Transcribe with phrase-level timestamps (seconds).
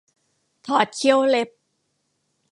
[0.67, 1.49] ถอดเขี้ยวเล็บ